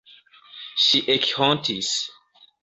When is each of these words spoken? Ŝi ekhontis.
Ŝi 0.85 1.01
ekhontis. 1.17 1.93